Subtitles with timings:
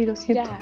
[0.00, 0.48] Uy, lo siento.
[0.50, 0.58] Ya.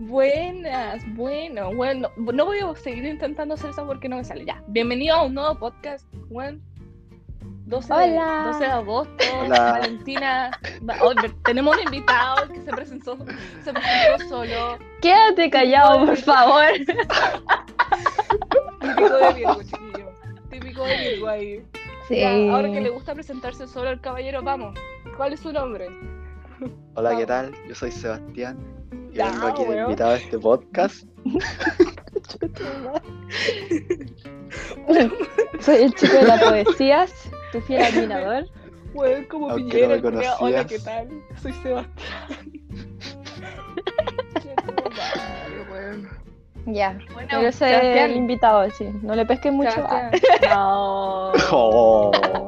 [0.00, 4.44] Buenas, bueno, bueno, no voy a seguir intentando hacer eso porque no me sale.
[4.44, 6.60] Ya, bienvenido a un nuevo podcast, Juan.
[7.66, 8.42] 12 de, Hola.
[8.52, 9.72] 12 de agosto, Hola.
[9.78, 10.50] Valentina.
[10.88, 11.12] va- oh,
[11.44, 13.16] tenemos un invitado que se presentó,
[13.62, 14.78] se presentó solo.
[15.02, 16.64] Quédate callado, por favor.
[18.80, 20.10] Típico de Virgo, chiquillo.
[20.50, 21.64] Típico de Virgo ahí.
[22.08, 22.16] Sí.
[22.18, 24.76] Ya, ahora que le gusta presentarse solo al caballero, vamos.
[25.16, 25.86] ¿Cuál es su nombre?
[26.94, 27.16] Hola.
[27.16, 27.52] ¿qué tal?
[27.68, 28.58] Yo soy Sebastián
[29.12, 31.04] y Ya, vengo aquí de invitado a este podcast.
[35.60, 37.12] Soy el chico de las poesías,
[37.52, 38.46] tu fiel admirador.
[38.94, 40.36] Weón, como Aunque no Piñera, me culiao.
[40.40, 41.08] Hola, ¿qué tal?
[41.40, 41.92] Soy Sebastián.
[46.70, 46.98] Ya.
[47.14, 48.10] Bueno, Pero ese Sebastián.
[48.10, 48.90] el invitado, sí.
[49.02, 49.86] No le pesques mucho.
[49.88, 50.10] Ah.
[50.50, 51.32] No.
[51.50, 52.47] Oh,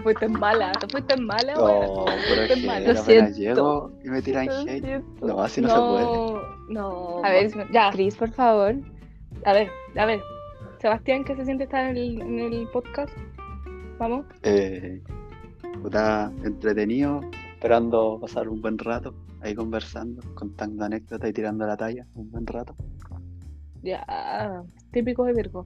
[0.00, 2.04] Te fuiste en mala, te fuiste en mala, no, weón.
[2.28, 2.80] pero es que mala.
[2.92, 3.38] Lo apenas siento.
[3.38, 4.80] llego y me tiran Lo hate.
[4.82, 5.26] siento.
[5.26, 6.40] No, así no, se puede.
[6.70, 8.74] No, A ver, ya, Cris, por favor.
[9.44, 10.20] a ver, a ver.
[10.80, 13.12] Sebastián, ¿qué se siente estar en el, en el podcast?
[13.98, 14.24] Vamos.
[14.42, 15.02] Eh,
[15.82, 17.20] puta, entretenido,
[17.52, 22.46] esperando pasar un buen rato, ahí conversando, contando anécdotas y tirando la talla, un buen
[22.46, 22.74] rato.
[23.82, 25.64] Ya, típico de Virgo.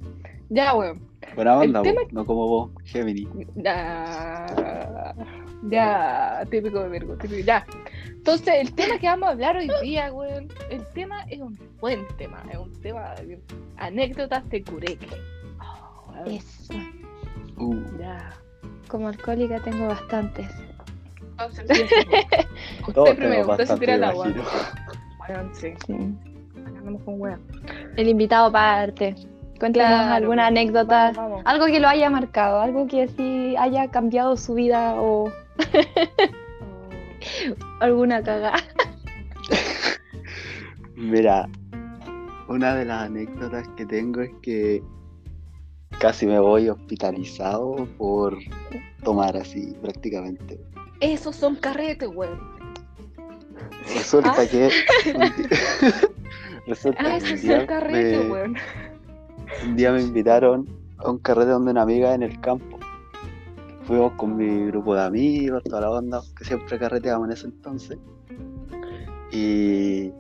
[0.51, 1.01] Ya, weón.
[1.35, 3.27] Buena El onda, tema- no como vos, Gemini.
[3.57, 4.47] Ya,
[5.69, 7.67] ya, típico de Virgo, típico, ya.
[8.09, 12.07] Entonces, el tema que vamos a hablar hoy día, weón, el tema es un buen
[12.17, 13.41] tema, es un tema de
[13.77, 15.09] anécdotas de Cureque.
[15.61, 16.75] Oh, Eso.
[17.57, 18.33] Uh, Ya.
[18.89, 20.47] Como alcohólica tengo bastantes.
[21.33, 21.67] Entonces,
[22.87, 24.29] Usted primero, usted se tira el agua.
[25.29, 25.95] Weón, sí, Sí.
[26.85, 27.41] Andamos con weón.
[27.97, 29.15] El invitado parte.
[29.59, 31.13] Cuéntanos Claro, alguna anécdota.
[31.15, 31.43] Vamos, vamos.
[31.47, 35.33] Algo que lo haya marcado, algo que sí haya cambiado su vida o Oh,
[37.81, 38.57] alguna cagada.
[40.97, 41.49] Mira,
[42.49, 44.83] una de las anécdotas que tengo es que
[46.01, 48.37] casi me voy hospitalizado por
[49.05, 50.59] tomar así prácticamente.
[51.01, 52.41] Esos son carretes, weón.
[53.95, 54.47] Resulta Ah.
[54.51, 54.69] que
[56.67, 58.57] resulta Ah, día son carretes, me- weón.
[59.65, 60.67] un día me invitaron
[60.99, 62.79] a un carrete donde una amiga en el campo.
[63.87, 67.99] Fuimos con mi grupo de amigos, toda la onda, que siempre carreteábamos en ese entonces.
[69.31, 70.11] Y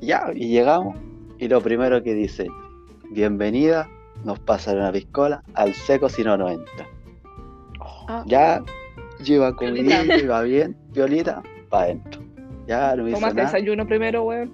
[0.00, 0.96] ya, y llegamos.
[1.38, 2.46] Y lo primero que dice,
[3.10, 3.88] bienvenida,
[4.24, 6.86] nos pasan una piscola, al seco si no, no entra.
[8.08, 8.62] Ah, Ya,
[9.20, 10.04] yo iba Violita.
[10.18, 12.22] iba bien, violita, para adentro.
[12.66, 13.46] Ya, no Tomaste nada.
[13.52, 14.52] desayuno primero, weón.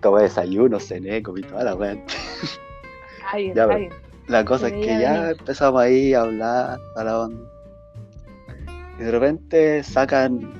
[0.00, 1.76] Tomé desayuno, cené, comí toda la
[3.32, 3.52] ahí.
[4.26, 7.50] La cosa es que ya empezamos ahí a hablar a la onda.
[8.98, 10.52] Y de repente sacan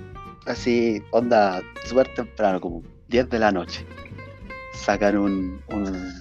[0.46, 3.84] así, onda súper temprano, como 10 de la noche.
[4.72, 6.12] Sacan un, un,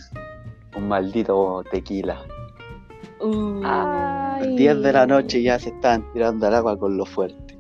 [0.76, 2.22] un maldito tequila.
[3.20, 4.56] Uh, Ay.
[4.56, 7.58] 10 de la noche ya se estaban tirando al agua con lo fuerte.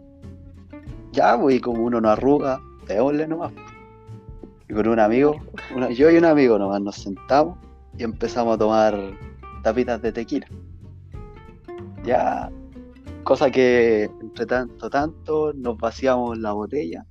[1.11, 3.53] Ya, pues, y como uno no arruga, démosle nomás.
[4.69, 5.35] Y con un amigo,
[5.75, 7.57] una- yo y un amigo nomás nos sentamos
[7.97, 8.99] y empezamos a tomar
[9.63, 10.47] tapitas de tequila.
[12.03, 12.49] Ya,
[13.23, 17.05] cosa que entre tanto, tanto, nos vaciamos la botella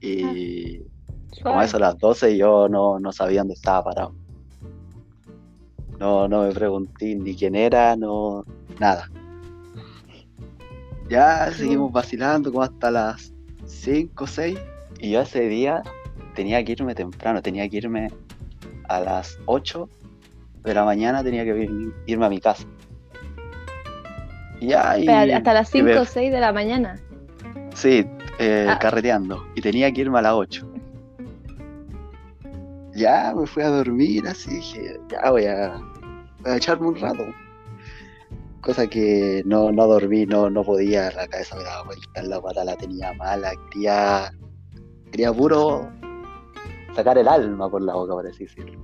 [0.00, 0.80] y
[1.42, 4.14] como a eso a las 12 yo no, no sabía dónde estaba parado.
[5.98, 8.44] No, no me pregunté ni quién era, no,
[8.80, 9.08] nada.
[11.08, 13.32] Ya seguimos vacilando como hasta las
[13.66, 14.58] 5 o 6
[14.98, 15.82] y yo ese día
[16.34, 18.08] tenía que irme temprano, tenía que irme
[18.88, 19.88] a las 8
[20.64, 22.64] de la mañana, tenía que ir- irme a mi casa.
[24.60, 26.96] Y ya, y, hasta las y 5 me- o 6 de la mañana.
[27.74, 28.06] Sí,
[28.38, 28.78] eh, Ah.
[28.78, 29.44] carreteando.
[29.56, 30.68] Y tenía que irme a las 8.
[32.94, 35.80] Ya me fui a dormir así, dije, ya voy a,
[36.42, 37.24] voy a echarme un rato.
[38.60, 42.64] Cosa que no, no dormí, no, no podía, la cabeza me daba vuelta, la pata
[42.64, 44.30] la tenía mala, quería,
[45.10, 45.90] quería puro
[46.94, 48.80] sacar el alma por la boca, por así decirlo.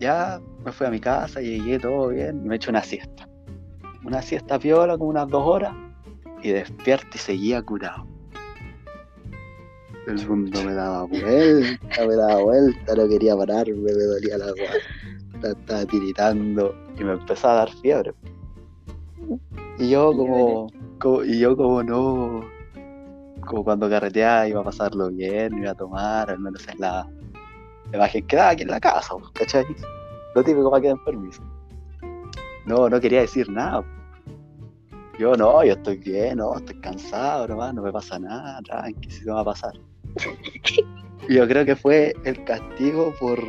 [0.00, 3.28] Ya me fui a mi casa, llegué todo bien, me eché una siesta.
[4.04, 5.74] Una siesta piola, como unas dos horas,
[6.42, 8.06] y despierto y seguía curado.
[10.06, 15.48] El mundo me daba vuelta, me daba vuelta, no quería pararme, me dolía la guata,
[15.58, 18.12] estaba tiritando y me empezó a dar fiebre.
[19.78, 20.66] Y yo como,
[21.00, 22.40] como- y yo como no,
[23.44, 27.08] como cuando carreteaba iba a pasarlo bien, iba a tomar, al menos en la,
[27.90, 29.64] la imagen quedaba aquí en la casa, ¿cachai?
[30.34, 31.42] Lo típico para que den permiso.
[32.66, 33.84] No, no quería decir nada.
[35.18, 39.24] Yo no, yo estoy bien, no, estoy cansado, nomás, no me pasa nada, tranqui, si
[39.24, 39.72] no va a pasar.
[41.28, 43.40] Yo creo que fue el castigo por,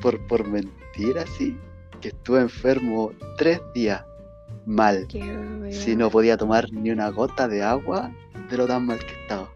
[0.00, 1.58] por, por mentir así,
[2.00, 4.04] que estuve enfermo tres días
[4.66, 5.06] mal.
[5.70, 8.12] Si no podía tomar ni una gota de agua
[8.54, 9.48] de lo tan mal que estaba.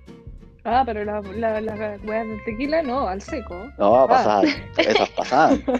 [0.64, 3.68] Ah, pero la, la, la weá del tequila no, al seco.
[3.78, 4.08] No, Ah.
[4.08, 4.46] pasaban,
[4.76, 5.62] esas pasaban.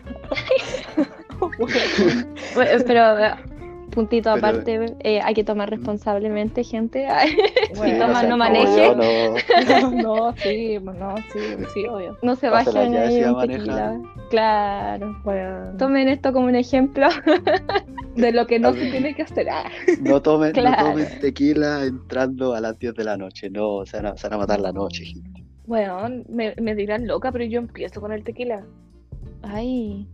[2.54, 3.36] Bueno, pero
[3.98, 7.06] puntito Pero- aparte, eh, hay que tomar responsablemente, gente.
[7.76, 8.86] Bueno, toma, sean no como maneje.
[8.86, 9.90] yo, no.
[10.02, 11.38] No, sí, no, sí,
[11.74, 12.16] sí, obvio.
[12.22, 14.00] no se Pásala bajen ahí si en tequila.
[14.30, 15.20] Claro.
[15.24, 17.08] Bueno, Tomen esto como un ejemplo.
[18.16, 19.48] de lo que no se tiene que hacer.
[19.50, 19.64] Ah.
[20.00, 20.82] No tomen, Claro.
[20.82, 24.26] no tomen tequila entrando a las 10 de la noche, no, se van a, se
[24.28, 25.44] van a matar la noche, gente.
[25.66, 28.64] Bueno, me, me dirán loca, pero yo empiezo con el tequila.
[29.42, 30.08] Ay,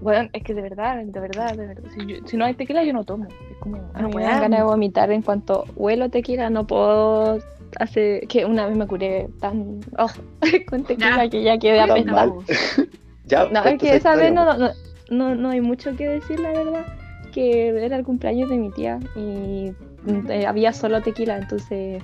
[0.00, 1.90] Bueno, es que de verdad, de verdad, de verdad.
[1.94, 3.26] Si, yo- si no hay tequila, yo no tomo.
[3.50, 6.66] Es como a una mí me dan ganas de vomitar en cuanto huelo tequila, no
[6.66, 7.38] puedo
[7.78, 10.10] hacer que una vez me curé tan oh,
[10.68, 11.30] con tequila Ya.
[11.30, 12.32] que ya quedé mal.
[13.26, 14.70] Ya, No, es que esa vez no, no,
[15.10, 16.84] no, no hay mucho que decir, la verdad.
[17.32, 19.72] Que era el cumpleaños de mi tía y
[20.04, 22.02] mm, eh, había solo tequila, entonces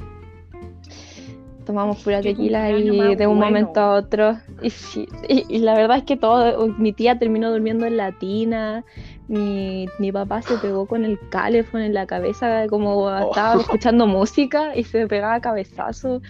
[1.71, 3.47] tomamos pura tequila y de un bueno.
[3.47, 4.37] momento a otro.
[4.61, 8.13] Y, sí, y, y la verdad es que todo, mi tía terminó durmiendo en la
[8.13, 8.85] tina,
[9.29, 14.77] mi, mi papá se pegó con el calefón en la cabeza, como estaba escuchando música
[14.77, 16.21] y se pegaba cabezazo.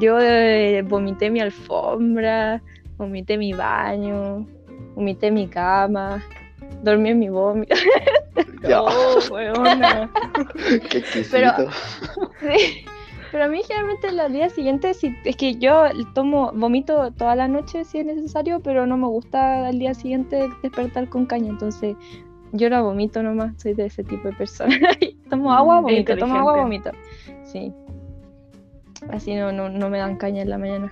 [0.00, 2.62] Yo eh, vomité mi alfombra,
[2.98, 4.46] vomité mi baño,
[4.94, 6.22] vomité mi cama,
[6.82, 7.74] dormí en mi vómito.
[8.68, 9.18] Ya, Oh.
[11.30, 11.52] Pero-
[12.40, 12.84] Sí.
[13.30, 15.84] Pero a mí generalmente los días siguientes, sí, es que yo
[16.14, 20.48] tomo, vomito toda la noche si es necesario, pero no me gusta al día siguiente
[20.62, 21.94] despertar con caña, entonces
[22.52, 24.74] yo la vomito nomás, soy de ese tipo de persona.
[25.30, 26.90] tomo agua, Mm, vomito, tomo agua, vomito.
[27.44, 27.72] Sí.
[29.10, 30.90] Así no, no, no me dan caña en la mañana.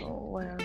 [0.00, 0.56] No, weón.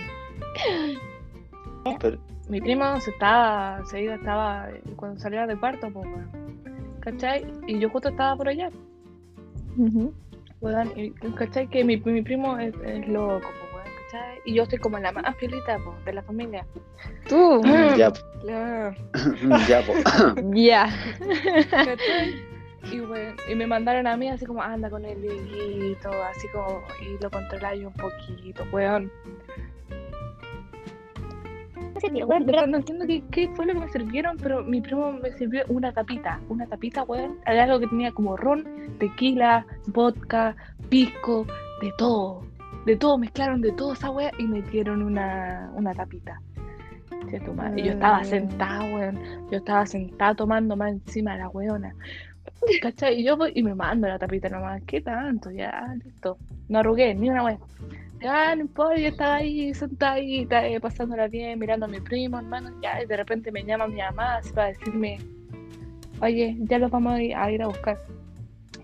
[1.99, 2.17] Pero-
[2.49, 6.07] Mi primo se estaba, se iba, estaba eh, cuando salía de cuarto, pues.
[7.01, 7.45] ¿Cachai?
[7.67, 8.69] Y yo justo estaba por allá,
[9.77, 10.13] Ujú.
[10.62, 10.92] weón.
[10.95, 11.68] Y, ¿cachai?
[11.68, 14.39] Que mi, mi primo es, es loco, weón, ¿cachai?
[14.45, 16.66] Y yo estoy como la más piolita, pues, de la familia.
[17.27, 17.62] Tú,
[17.98, 18.12] Ya,
[18.42, 18.95] Claro.
[19.68, 19.94] ya, po.
[20.54, 20.88] ya.
[21.72, 22.56] ¿Cachai?
[22.92, 26.83] Y, bueno, y me mandaron a mí así como, anda con el viejito, así como,
[27.01, 29.12] y lo controláis un poquito, weón.
[32.03, 35.12] Weón, de verdad no entiendo qué, qué fue lo que me sirvieron, pero mi primo
[35.13, 37.38] me sirvió una tapita, una tapita, weón.
[37.45, 38.65] Era algo que tenía como ron,
[39.00, 40.56] tequila, vodka,
[40.89, 41.45] pisco,
[41.81, 42.44] de todo.
[42.86, 46.39] De todo, mezclaron de todo esa weá y me dieron una, una tapita.
[47.30, 47.81] Che, tu madre.
[47.81, 48.25] Y yo estaba Mm.
[48.25, 49.19] sentada, weón.
[49.50, 51.95] Yo estaba sentada tomando más encima de la weona.
[52.81, 53.19] ¿Cachai?
[53.21, 54.81] Y yo voy y me mando la tapita nomás.
[54.86, 55.50] ¿Qué tanto?
[55.50, 56.38] Ya, listo.
[56.69, 57.57] No arrugué, ni una wea.
[58.25, 62.72] Ya, no importa, yo estaba ahí sentadita, eh, pasándola bien, mirando a mi primo, hermano.
[62.81, 65.19] Ya, y de repente me llama mi mamá así para decirme,
[66.22, 68.00] oye, ya los vamos a ir a, ir a buscar.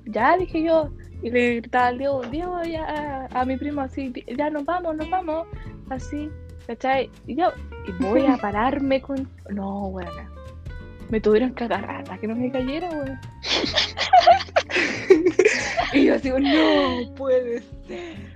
[0.05, 0.91] Ya, dije yo.
[1.23, 2.85] Y le gritaba al Diego, Diego, ya,
[3.31, 5.47] a, a mi primo así, ya nos vamos, nos vamos.
[5.89, 6.29] Así,
[6.67, 7.09] ¿cachai?
[7.25, 7.51] Y yo,
[7.87, 9.27] y voy a pararme con.
[9.49, 10.29] No, weón.
[11.09, 13.19] Me tuvieron que agarrar hasta que no me cayera, weón.
[15.93, 18.30] y yo así, no puede ser.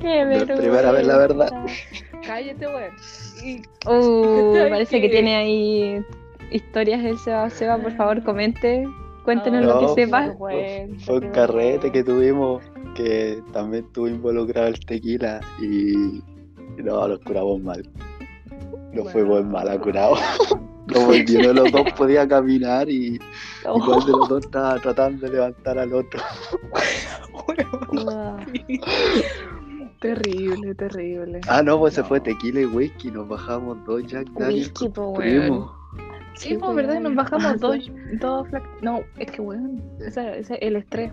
[0.00, 1.50] Qué primera vez, la verdad.
[2.26, 2.94] Cállate, weón.
[3.44, 6.04] Y Uh, parece que Que- tiene ahí
[6.50, 7.48] historias el Seba.
[7.50, 8.84] Seba, por favor, comente.
[9.24, 10.26] Cuéntenos lo No, que sepa.
[10.28, 12.62] vergüenza, Fue un carrete que tuvimos
[12.94, 17.82] que también estuvo involucrado el tequila y, y no, nos curamos mal.
[18.92, 19.10] Nos Bueno.
[19.10, 20.14] fuimos mal a curado.
[20.92, 23.20] Como ninguno de los dos podía caminar y
[23.64, 26.20] igual de los dos estaba tratando de levantar al otro.
[28.08, 28.36] Ah,
[30.00, 31.40] Terrible, terrible.
[31.46, 33.10] Ah, no, pues se fue tequila y whisky.
[33.10, 35.14] Nos bajamos dos Jack Daniels Whisky, po, weón.
[35.42, 35.74] primo.
[36.34, 37.00] Sí, pues, ¿verdad?
[37.00, 41.12] Nos bajamos dos, dos flac- No, es que, weón, ese, ese, el estrés.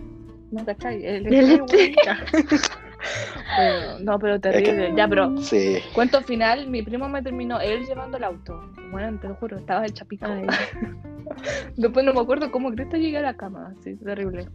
[0.50, 1.04] ¿No cachai?
[1.04, 2.00] El El estrés.
[3.56, 4.92] Bueno, no, pero terrible.
[4.96, 5.76] Ya, pero Sí.
[5.94, 8.58] cuento final, mi primo me terminó él llevando el auto.
[8.90, 10.24] Bueno, te lo juro, estaba el chapico.
[10.26, 10.46] Ay.
[11.76, 13.74] Después no me acuerdo cómo Cristo llegué a la cama.
[13.84, 14.48] Sí, terrible.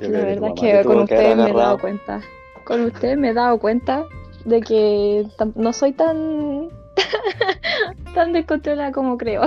[0.00, 2.20] Yo La verdad es que con ustedes me he dado cuenta.
[2.64, 4.04] Con ustedes me he dado cuenta
[4.44, 6.68] de que no soy tan
[8.14, 9.42] tan descontrolada como creo.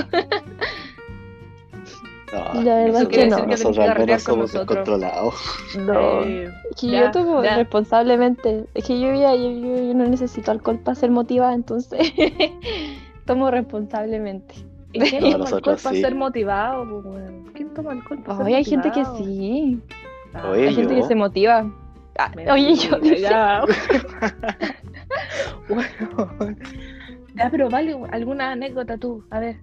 [2.33, 3.45] No, La verdad Eso es que no.
[3.45, 5.35] Nosotros al menos somos descontrolados.
[5.77, 6.23] No.
[6.23, 7.55] Eh, Es que ya, yo tomo ya.
[7.55, 8.65] responsablemente.
[8.73, 11.99] Es que yo ya yo, yo- yo no necesito alcohol para ser motivada, entonces
[13.25, 14.55] tomo responsablemente.
[14.93, 17.03] ¿Y quién No, toma alcohol para ser motivado?
[17.53, 19.79] ¿Quién toma alcohol para ser Ay, hay gente que sí.
[20.33, 21.65] Ah, Oye, Hay gente que se motiva.
[22.17, 23.63] Ah, oye, yo ya.
[25.69, 26.55] bueno.
[27.35, 29.57] Ya, pero vale alguna anécdota tú, a ver,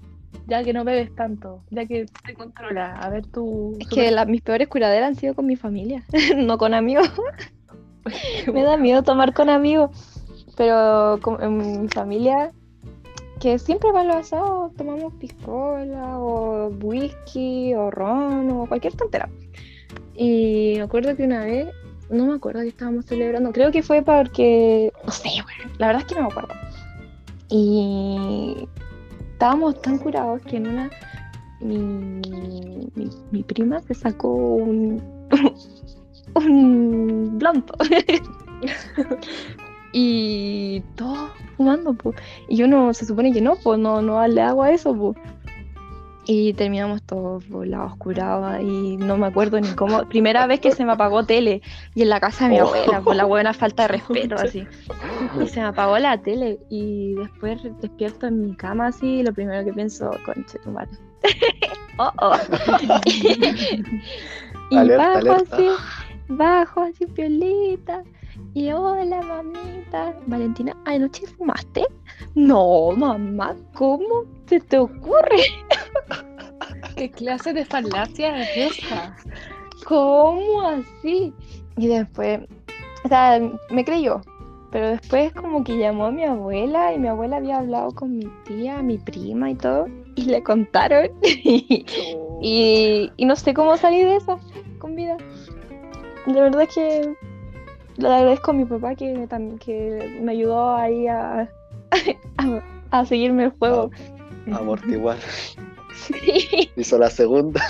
[0.46, 3.76] ya que no bebes tanto, ya que te controlas, a ver tú.
[3.80, 6.04] es que la- mis peores curaderas han sido con mi familia,
[6.36, 7.10] no con amigos.
[8.52, 9.90] Me da miedo tomar con amigos,
[10.56, 12.52] pero con, en mi familia,
[13.40, 19.28] que siempre para los asados tomamos piscola o whisky o ron o cualquier tontera.
[20.14, 21.66] Y me acuerdo que una vez,
[22.14, 26.02] no me acuerdo que estábamos celebrando, creo que fue porque, no sé, bueno, la verdad
[26.02, 26.54] es que no me acuerdo.
[27.48, 28.68] Y
[29.32, 30.90] estábamos tan curados que en una,
[31.60, 32.20] mi,
[33.30, 35.02] mi, prima se sacó un,
[36.34, 37.76] un blanco.
[39.92, 42.16] y todos fumando, pues.
[42.48, 45.16] Y yo no, se supone que no, pues no, no darle agua a eso, pues.
[46.26, 50.08] Y terminamos todos volados, curados, y no me acuerdo ni cómo.
[50.08, 51.60] Primera vez que se me apagó tele,
[51.94, 52.66] y en la casa de mi Oh.
[52.68, 54.66] abuela, por la buena falta de respeto, así.
[55.42, 59.34] Y se me apagó la tele, y después despierto en mi cama, así, y lo
[59.34, 60.96] primero que pienso, conche tu madre.
[61.98, 62.36] oh, oh.
[64.70, 65.56] y Alerta, bajo alerta.
[65.56, 65.68] así,
[66.28, 68.02] bajo así, piolita.
[68.54, 70.14] Y hola, mamita.
[70.26, 71.84] Valentina, ¿anoche fumaste?
[72.34, 75.42] No, mamá, ¿cómo se te ocurre?
[76.96, 79.16] ¿Qué clase de falacia es esa?
[79.86, 81.32] ¿Cómo así?
[81.76, 82.40] Y después,
[83.04, 83.40] o sea,
[83.70, 84.20] me creyó.
[84.70, 88.26] Pero después como que llamó a mi abuela y mi abuela había hablado con mi
[88.44, 89.86] tía, mi prima y todo.
[90.16, 91.10] Y le contaron.
[91.22, 94.36] y, y no sé cómo salir de esa
[94.78, 95.16] con vida.
[96.26, 97.14] De verdad es que
[97.96, 99.28] le agradezco a mi papá que,
[99.60, 101.48] que me ayudó ahí a,
[102.38, 103.90] a, a seguirme el juego.
[104.52, 105.16] Amortiguar.
[105.94, 107.62] Sí, Hizo la segunda.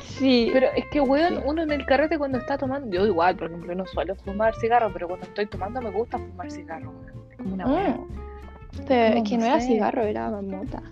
[0.00, 0.50] sí.
[0.52, 1.40] Pero es que, weón, Sí.
[1.46, 4.90] uno en el carrete cuando está tomando, yo igual, por ejemplo, no suelo fumar cigarro,
[4.92, 7.26] pero cuando estoy tomando me gusta fumar cigarro, weón.
[7.30, 7.88] Es como una weá.
[7.90, 8.06] Mm.
[8.86, 9.66] Pero No, es que no no era sé.
[9.68, 10.82] cigarro, era mamota.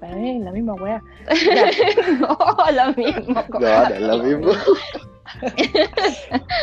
[0.00, 1.02] Para mí es la misma weá.
[2.20, 2.36] no,
[2.72, 3.44] lo mismo.
[3.50, 4.52] No, no es lo mismo.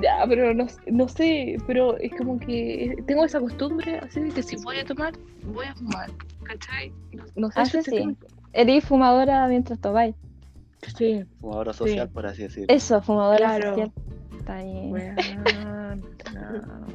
[0.00, 4.42] Ya, pero no, no sé, pero es como que tengo esa costumbre así de que
[4.42, 5.12] si voy a tomar,
[5.44, 6.08] voy a fumar,
[6.44, 6.92] ¿cachai?
[7.12, 8.16] No, no sé Ah, si sí, sí.
[8.52, 10.14] Eres fumadora mientras tomáis.
[10.96, 12.66] Sí, Fumadora social, por así decirlo.
[12.74, 13.70] Eso, fumadora Claro.
[13.70, 13.92] social.
[14.38, 14.92] Está bien.
[16.32, 16.86] no.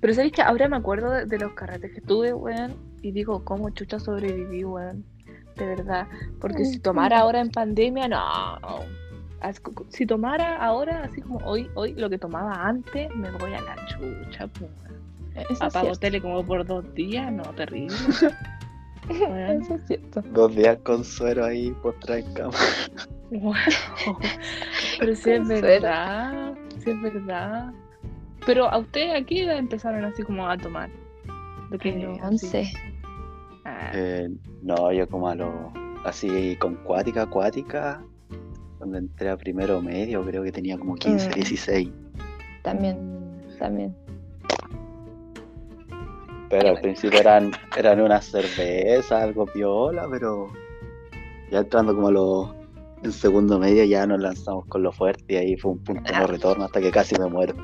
[0.00, 3.44] Pero sabéis que ahora me acuerdo de, de los carretes que tuve, weón, y digo,
[3.44, 5.04] ¿cómo chucha sobreviví, weón?
[5.56, 6.06] De verdad.
[6.40, 8.20] Porque si tomara ahora en pandemia, no.
[9.90, 13.76] Si tomara ahora, así como hoy, hoy, lo que tomaba antes, me voy a la
[13.86, 14.48] chucha,
[15.50, 17.94] es Apago tele como por dos días, no, terrible.
[19.08, 20.22] Eso es cierto.
[20.32, 22.54] Dos días con suero ahí postrada en cama.
[23.30, 23.52] Wow.
[24.98, 27.72] Pero sí es verdad, sí es verdad.
[28.46, 30.88] Pero a ustedes aquí empezaron así como a tomar.
[31.70, 32.72] Lo que Pero así.
[33.64, 33.68] 11.
[33.68, 34.28] Ah, Eh,
[34.62, 35.72] no, yo como a lo
[36.04, 38.02] así con cuática, acuática.
[38.78, 41.32] Cuando entré a primero medio, creo que tenía como 15, Mm.
[41.34, 41.90] 16.
[42.62, 42.96] También,
[43.58, 43.94] también.
[46.50, 50.52] Pero al principio eran, eran unas cervezas, algo piola, pero
[51.50, 52.54] ya entrando como a lo
[53.02, 56.18] en segundo medio ya nos lanzamos con lo fuerte y ahí fue un punto de
[56.18, 57.54] no retorno hasta que casi me muero.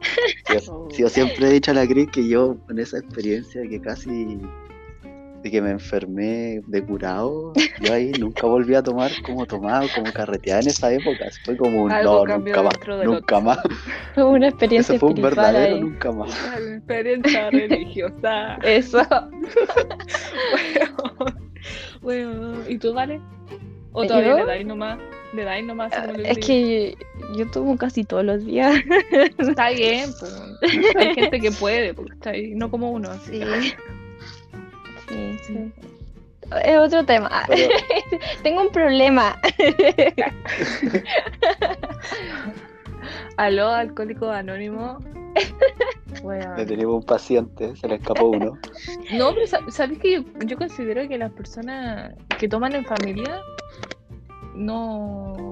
[0.48, 3.80] Yo, yo siempre he dicho a la Cris que yo con esa experiencia de que
[3.80, 4.38] casi
[5.42, 10.12] de que me enfermé de curado, yo ahí nunca volví a tomar como tomaba, como
[10.12, 11.26] carreteaba en esa época.
[11.44, 13.40] Fue como un Algo no, nunca más, nunca otro.
[13.42, 13.58] más.
[14.14, 15.80] Fue una experiencia Eso fue un verdadero ahí.
[15.80, 16.30] nunca más.
[16.60, 18.56] la experiencia religiosa.
[18.62, 19.02] Eso.
[22.00, 23.20] Bueno, ¿y tú, Vale?
[23.92, 24.08] ¿O ¿Yo?
[24.08, 24.98] todavía le dais nomás?
[25.34, 25.92] ¿Le dais nomás?
[26.16, 26.96] le Es que
[27.36, 28.74] yo tomo casi todos los días.
[29.38, 30.34] Está bien, pues.
[30.96, 33.10] Hay gente que puede, porque está ahí, no como uno.
[33.10, 33.40] Así.
[33.40, 33.74] Sí.
[35.46, 35.72] Sí.
[36.64, 37.42] Es otro tema.
[37.48, 37.68] Pero,
[38.42, 39.36] Tengo un problema.
[43.36, 44.98] Aló, alcohólico anónimo.
[46.22, 46.54] Bueno.
[46.56, 48.58] le teníamos un paciente, se le escapó uno.
[49.14, 53.40] No, pero sa- ¿sabes que yo, yo considero que las personas que toman en familia
[54.54, 55.51] no,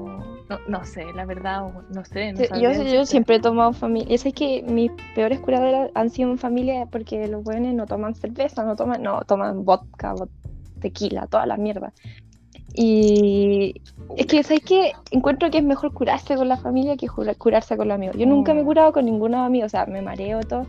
[0.50, 2.32] no, no sé, la verdad, no sé.
[2.32, 4.18] No Yo, yo siempre he tomado familia.
[4.18, 8.64] Sé que mis peores curaderas han sido en familia porque los buenos no toman cerveza,
[8.64, 10.28] no toman, no, toman vodka, vo-
[10.80, 11.92] tequila, toda la mierda.
[12.74, 13.80] Y
[14.16, 14.92] es que, ¿sabes qué?
[15.12, 18.16] Encuentro que es mejor curarse con la familia que curarse con los amigos.
[18.16, 18.66] Yo nunca me he Mm.
[18.66, 20.66] curado con ninguno amigo, o sea, me mareo todo,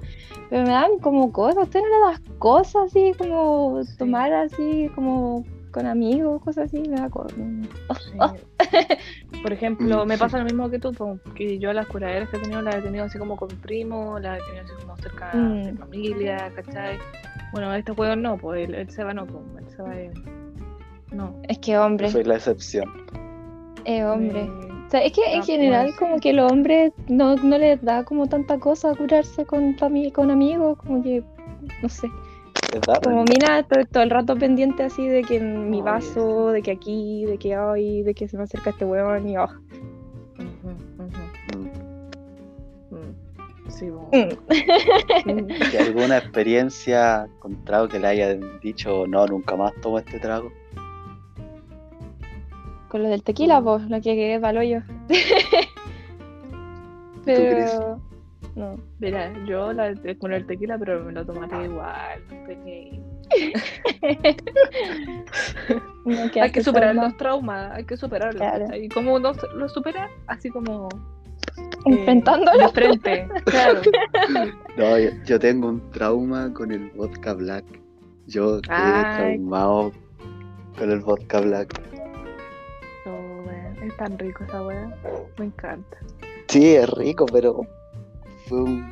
[0.49, 1.57] pero me dan como cosas.
[1.57, 6.81] ¿A usted no le das cosas así, como tomar así, como con amigos, cosas así?
[6.87, 7.33] Me da cosas.
[7.33, 8.17] Sí.
[9.41, 10.91] Por ejemplo, me pasa lo mismo que tú,
[11.35, 14.39] que yo las curaderas que he tenido las he tenido así como con primos, las
[14.39, 15.77] he tenido así como cerca de Mm.
[15.77, 16.99] familia, ¿cachai?
[17.53, 20.11] Bueno, este juego no, pues el, el Seba no, pues el Seba es...
[21.11, 21.35] No.
[21.47, 22.89] Es que hombre, Yo soy la excepción.
[23.85, 24.41] es hombre.
[24.43, 24.49] Eh,
[24.87, 25.97] O sea, es que en Ah, general pues.
[25.99, 29.73] como que los hombres no, no les da como tanta cosa curarse con
[30.13, 31.23] con amigos, como que,
[31.81, 32.07] no sé.
[32.73, 36.49] Es dar, Como mina, estoy todo el rato pendiente así de que en mi vaso,
[36.51, 39.47] de que aquí, de que hoy, de que se me acerca este huevón y oh.
[40.37, 40.71] Mm.
[42.95, 43.15] mm.
[43.69, 43.85] Sí.
[43.85, 45.47] Mm.
[45.73, 50.51] ¿Y alguna experiencia con trago que le hayan dicho no, nunca más tomo este trago?
[52.89, 53.63] Con lo del tequila, Mm.
[53.63, 54.79] pues, lo que quedé palo yo.
[57.23, 57.71] crees?
[57.71, 58.10] Pero
[58.55, 58.77] no.
[58.99, 62.21] Mira, yo la, con el tequila, pero me lo tomaré igual.
[62.29, 63.03] no estoy ahí.
[66.05, 68.43] no Hay que superar los traumas, hay que superarlos.
[68.75, 70.09] ¿Y cómo uno lo supera?
[70.27, 70.89] Así como.
[71.47, 72.57] eh, Enfrentándolo.
[72.57, 73.81] de frente, claro.
[74.77, 77.65] No, yo, yo tengo un trauma con el vodka black.
[78.27, 79.15] Yo quedé Ay.
[79.37, 79.91] traumado
[80.77, 81.81] con el vodka black.
[83.05, 84.89] Weón, es tan rico esa weá.
[85.37, 85.97] Me encanta.
[86.47, 87.61] Sí, es rico, pero
[88.51, 88.91] fue un...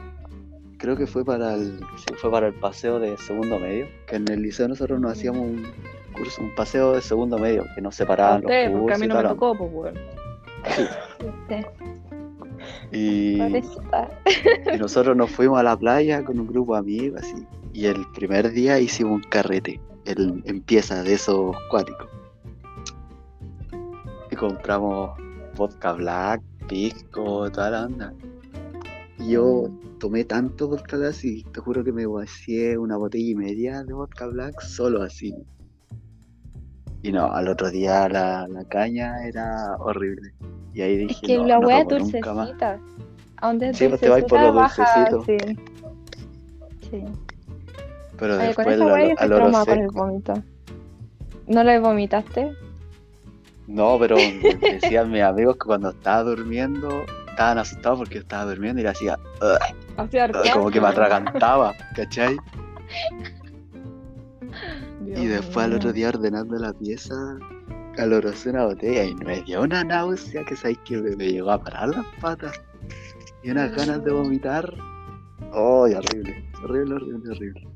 [0.78, 4.32] Creo que fue para el sí, fue para el paseo de segundo medio, que en
[4.32, 5.68] el liceo nosotros nos hacíamos un
[6.14, 9.08] curso, un paseo de segundo medio, que nos separaban los usted, porque a cursos mí
[9.08, 9.94] no me tocó, pues.
[10.76, 10.86] Sí,
[12.94, 14.10] Y, pobrecita.
[14.74, 17.46] y nosotros nos fuimos a la playa con un grupo de amigos así.
[17.74, 22.08] Y el primer día hicimos un carrete, el, empieza de esos cuáticos.
[24.32, 25.12] Y compramos
[25.58, 28.14] vodka black, pisco, toda la onda.
[29.20, 33.36] Y yo tomé tanto vodka black y te juro que me vacié una botella y
[33.36, 35.36] media de vodka black solo así.
[37.02, 40.34] Y no, al otro día la, la caña era horrible.
[40.74, 42.48] Y ahí dije, Es que no, la no tomo nunca más.
[42.48, 42.80] dulcecita.
[43.42, 45.58] A donde es Sí, pues te vas por lo dulcecita, baja, dulcecito.
[46.82, 46.90] Sí.
[46.90, 47.04] sí.
[48.18, 50.06] Pero Oye, con después yo al oro traumada con el seco.
[50.06, 50.34] vómito.
[51.48, 52.52] ¿No lo vomitaste?
[53.68, 54.18] No, pero
[54.62, 56.90] decían mis amigos que cuando estaba durmiendo
[57.30, 59.18] estaban asustados porque yo estaba durmiendo y le hacía
[60.54, 62.38] como que me atragantaba, ¿cachai?
[65.02, 67.16] Dios Y después al otro día ordenando la pieza,
[67.96, 71.90] calorosé una botella y me dio una náusea que sabéis que me, llegó a parar
[71.90, 72.62] las patas
[73.44, 74.74] y unas ganas de vomitar.
[75.52, 76.46] ¡Oh, horrible!
[76.64, 77.68] Horrible, horrible, horrible.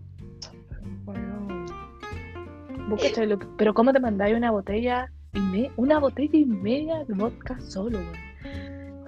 [2.89, 5.72] Vos que- Pero ¿cómo te mandáis una botella y me...
[5.78, 8.33] una botella y media de vodka solo, weón?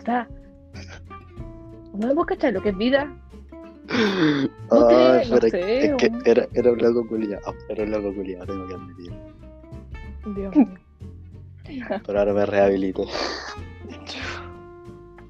[0.05, 0.27] O sea,
[1.97, 3.05] ¿no vos cachai lo que es vida?
[4.71, 6.21] No te- Ay, no pero sé, es que weón.
[6.25, 9.13] era, era un loco culiado, era un loco culiado, tengo que admitir.
[10.35, 10.55] Dios
[11.67, 11.85] mío.
[12.05, 13.03] Pero ahora me rehabilité.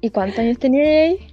[0.02, 1.32] ¿Y cuántos años tenías ahí?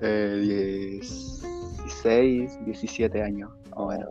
[0.00, 4.08] Eh, 16, 17 años, más o menos.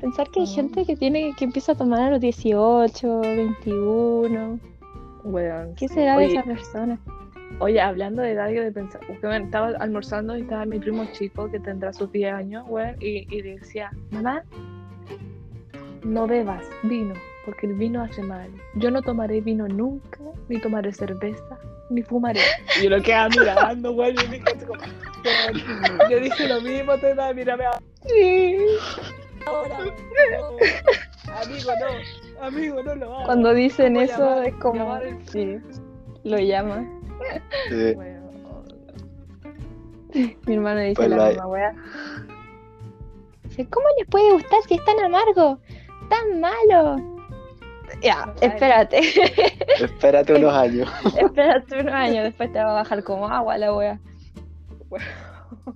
[0.00, 0.54] Pensar que hay Ah.
[0.54, 4.58] gente que tiene que empieza a tomar a los 18, 21.
[5.26, 5.94] Weón, ¿Qué sí.
[5.94, 6.98] será de esa persona?
[7.58, 11.50] Oye, hablando de edad y de pensar, porque estaba almorzando y estaba mi primo chico
[11.50, 14.44] que tendrá sus 10 años, weón, y, y decía, mamá,
[16.04, 18.50] no bebas vino, porque el vino hace mal.
[18.76, 21.58] Yo no tomaré vino nunca, ni tomaré cerveza,
[21.90, 22.40] ni fumaré.
[22.78, 26.60] Y yo lo quedaba mirando, weón, y yo dije, así como, weón, yo dije lo
[26.60, 27.80] mismo, te da, mírame ahora.
[29.46, 30.56] Ahora, no.
[31.42, 33.26] Amigo, no, amigo, no lo hagas.
[33.26, 34.96] Cuando dicen ¿Cómo eso llamar- es como...
[34.96, 35.58] el- Sí,
[36.24, 36.84] lo llama.
[37.68, 37.96] Sí.
[40.46, 41.74] Mi hermano dice Pues la misma wea.
[43.44, 45.58] Dice, ¿cómo les puede gustar si es tan amargo?
[46.08, 46.96] ¡Tan malo!
[48.02, 49.00] Ya, espérate.
[49.80, 50.88] Espérate unos años.
[51.18, 54.00] espérate unos años, después te va a bajar como agua la wea.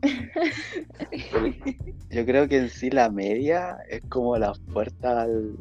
[2.10, 5.56] Yo creo que en sí la media es como la puerta al,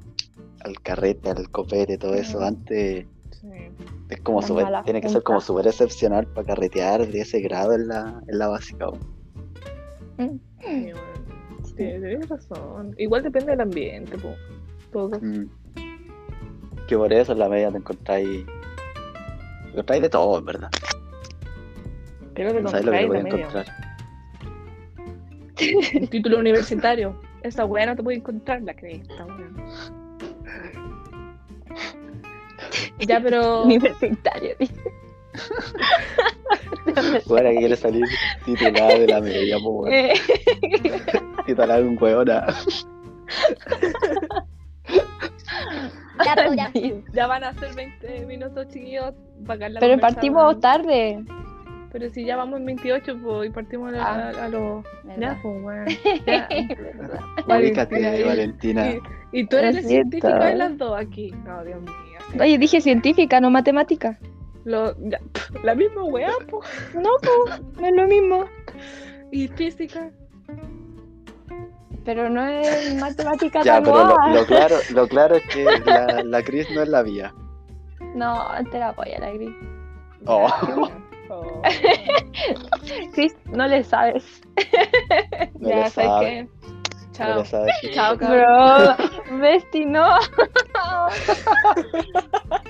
[0.62, 2.38] al carrete, al copete, todo eso.
[2.38, 2.48] Ujú.
[2.48, 3.06] Antes
[3.42, 3.48] Sí.
[4.10, 7.88] es como malas tiene que ser como súper excepcional para carretear de ese grado en
[7.88, 8.90] la, en la básica.
[8.90, 10.42] weón.
[10.62, 11.00] Sí, bueno.
[11.64, 12.94] Sí, tienes razón.
[12.98, 14.34] Igual depende del ambiente, po.
[14.92, 15.18] Todo.
[15.22, 15.46] Mm.
[16.88, 18.46] Que por eso en la media te encontráis.
[18.46, 20.70] Te encontráis de todo, en verdad.
[22.34, 23.36] Creo que No sabes lo que te media.
[23.38, 23.66] encontrar.
[25.94, 27.20] Un título universitario.
[27.44, 29.56] Esa weá no te puede encontrar la cresta, weón.
[33.00, 33.64] Ya, pero.
[33.66, 34.74] Universitario, dice.
[37.28, 38.04] Bueno, que quiere salir
[38.46, 39.94] titulada de la media, pues, weón.
[39.94, 40.14] Eh,
[41.46, 42.30] Titular un weón.
[42.30, 42.48] ah.
[46.26, 46.72] Ya, pues, ya.
[47.14, 49.14] Ya van a ser 20 minutos, chiquillos.
[49.46, 51.24] para Pero partimos tarde.
[51.92, 54.32] Pero si ya vamos en 28, pues, y partimos a, Ah.
[54.38, 54.86] a, a los.
[55.18, 55.86] Ya, pues, weón.
[56.28, 56.48] Ya.
[57.48, 58.90] Valentina, Valentina.
[58.92, 59.00] Y,
[59.42, 61.32] y tú eres científica de las dos aquí.
[61.46, 62.42] No, Dios mío.
[62.42, 64.20] Oye, dije científica, no matemática.
[64.66, 65.20] Lo- ya,
[65.64, 66.70] la misma weá, pues.
[66.94, 68.46] No, pues, no es lo mismo.
[69.32, 70.12] Y física.
[72.06, 76.44] Pero no es matemática Ya, tan pero lo, claro, lo claro es que la, la
[76.44, 77.34] Cris no es la vía.
[78.16, 79.52] No, te la apoya la gris.
[80.26, 80.48] Oh.
[81.30, 81.62] Oh.
[83.14, 84.42] Chris, no le sabes.
[85.60, 86.26] No ya, ¿sabes sabe.
[86.26, 86.44] qué?
[86.44, 87.44] No Chao.
[87.94, 88.96] Chao, cabrón.
[89.28, 90.18] Bro, Besti, no.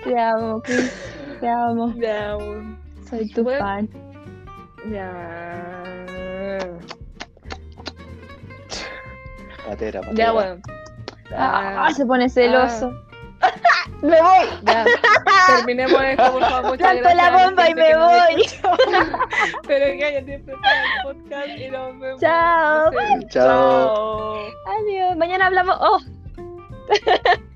[0.04, 0.92] Te amo, Chris.
[1.40, 1.94] Te amo.
[1.98, 2.80] Ya, weón.
[3.08, 3.60] Soy tu Bueno.
[3.60, 3.90] fan.
[4.92, 6.66] Ya.
[9.68, 10.14] Patera, patera.
[10.16, 10.62] Ya, weón.
[11.36, 12.92] Ah, se pone celoso.
[14.02, 14.48] Me voy.
[14.64, 14.86] Ya.
[15.48, 16.72] Terminemos esto, por favor.
[16.72, 18.50] Muchas Planto la gracias a la bomba y me que voy.
[19.68, 22.22] Pero cállate, prepara el podcast y nos vemos.
[22.22, 22.92] Chao.
[22.92, 23.28] No sé.
[23.30, 23.30] Chao.
[23.30, 24.36] Chao.
[24.80, 25.18] Adiós.
[25.18, 25.78] Mañana hablamos.
[25.80, 26.00] Oh.